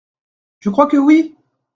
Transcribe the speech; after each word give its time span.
Je 0.61 0.71
crois 0.71 0.87
que 0.87 0.97
oui! 0.97 1.37